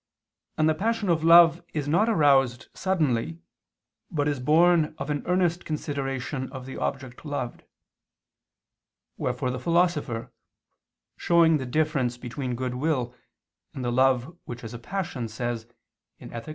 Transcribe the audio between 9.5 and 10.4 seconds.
the Philosopher,